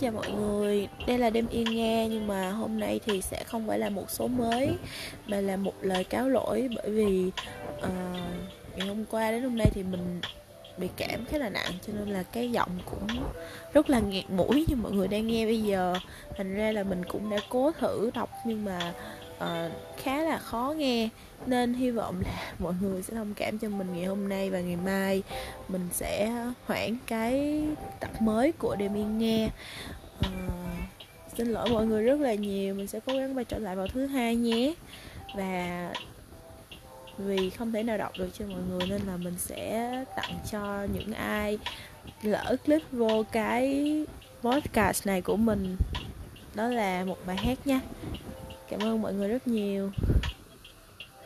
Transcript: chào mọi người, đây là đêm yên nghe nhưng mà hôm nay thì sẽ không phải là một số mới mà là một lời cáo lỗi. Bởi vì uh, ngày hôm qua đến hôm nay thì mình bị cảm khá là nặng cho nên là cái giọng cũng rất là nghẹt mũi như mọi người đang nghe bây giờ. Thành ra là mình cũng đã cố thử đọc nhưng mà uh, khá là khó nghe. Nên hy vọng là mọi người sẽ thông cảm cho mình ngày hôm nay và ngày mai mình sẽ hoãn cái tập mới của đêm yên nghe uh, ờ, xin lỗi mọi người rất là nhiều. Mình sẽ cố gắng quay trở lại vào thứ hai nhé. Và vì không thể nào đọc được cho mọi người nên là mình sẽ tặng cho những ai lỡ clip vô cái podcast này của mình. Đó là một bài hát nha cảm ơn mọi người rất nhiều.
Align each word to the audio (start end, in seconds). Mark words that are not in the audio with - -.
chào 0.00 0.12
mọi 0.12 0.30
người, 0.30 0.88
đây 1.06 1.18
là 1.18 1.30
đêm 1.30 1.46
yên 1.50 1.64
nghe 1.64 2.08
nhưng 2.10 2.26
mà 2.26 2.50
hôm 2.50 2.80
nay 2.80 3.00
thì 3.06 3.22
sẽ 3.22 3.44
không 3.44 3.66
phải 3.66 3.78
là 3.78 3.90
một 3.90 4.10
số 4.10 4.26
mới 4.26 4.70
mà 5.26 5.40
là 5.40 5.56
một 5.56 5.74
lời 5.80 6.04
cáo 6.04 6.28
lỗi. 6.28 6.68
Bởi 6.76 6.90
vì 6.90 7.30
uh, 7.78 7.88
ngày 8.76 8.88
hôm 8.88 9.04
qua 9.10 9.30
đến 9.30 9.42
hôm 9.42 9.56
nay 9.56 9.66
thì 9.74 9.82
mình 9.82 10.20
bị 10.78 10.88
cảm 10.96 11.24
khá 11.24 11.38
là 11.38 11.48
nặng 11.48 11.72
cho 11.86 11.92
nên 11.92 12.08
là 12.08 12.22
cái 12.22 12.50
giọng 12.50 12.70
cũng 12.84 13.06
rất 13.72 13.90
là 13.90 14.00
nghẹt 14.00 14.24
mũi 14.30 14.64
như 14.68 14.76
mọi 14.76 14.92
người 14.92 15.08
đang 15.08 15.26
nghe 15.26 15.46
bây 15.46 15.62
giờ. 15.62 15.94
Thành 16.36 16.54
ra 16.54 16.72
là 16.72 16.82
mình 16.82 17.04
cũng 17.04 17.30
đã 17.30 17.38
cố 17.48 17.72
thử 17.72 18.10
đọc 18.14 18.30
nhưng 18.46 18.64
mà 18.64 18.94
uh, 19.44 19.72
khá 19.96 20.22
là 20.22 20.38
khó 20.38 20.74
nghe. 20.76 21.08
Nên 21.46 21.74
hy 21.74 21.90
vọng 21.90 22.22
là 22.24 22.52
mọi 22.58 22.74
người 22.80 23.02
sẽ 23.02 23.14
thông 23.14 23.34
cảm 23.34 23.58
cho 23.58 23.68
mình 23.68 23.86
ngày 23.94 24.04
hôm 24.04 24.28
nay 24.28 24.50
và 24.50 24.60
ngày 24.60 24.76
mai 24.76 25.22
mình 25.68 25.88
sẽ 25.92 26.32
hoãn 26.66 26.96
cái 27.06 27.64
tập 28.00 28.10
mới 28.20 28.52
của 28.52 28.76
đêm 28.76 28.96
yên 28.96 29.18
nghe 29.18 29.46
uh, 29.46 30.22
ờ, 30.22 30.28
xin 31.36 31.46
lỗi 31.46 31.68
mọi 31.70 31.86
người 31.86 32.02
rất 32.02 32.20
là 32.20 32.34
nhiều. 32.34 32.74
Mình 32.74 32.86
sẽ 32.86 33.00
cố 33.06 33.18
gắng 33.18 33.36
quay 33.36 33.44
trở 33.44 33.58
lại 33.58 33.76
vào 33.76 33.86
thứ 33.86 34.06
hai 34.06 34.36
nhé. 34.36 34.74
Và 35.34 35.92
vì 37.18 37.50
không 37.50 37.72
thể 37.72 37.82
nào 37.82 37.98
đọc 37.98 38.12
được 38.18 38.28
cho 38.38 38.44
mọi 38.46 38.60
người 38.68 38.88
nên 38.88 39.02
là 39.06 39.16
mình 39.16 39.34
sẽ 39.38 39.90
tặng 40.16 40.38
cho 40.50 40.86
những 40.94 41.12
ai 41.12 41.58
lỡ 42.22 42.56
clip 42.64 42.82
vô 42.92 43.24
cái 43.32 43.94
podcast 44.42 45.06
này 45.06 45.22
của 45.22 45.36
mình. 45.36 45.76
Đó 46.54 46.68
là 46.68 47.04
một 47.04 47.16
bài 47.26 47.36
hát 47.36 47.66
nha 47.66 47.80
cảm 48.70 48.80
ơn 48.80 49.02
mọi 49.02 49.14
người 49.14 49.28
rất 49.28 49.46
nhiều. 49.46 49.90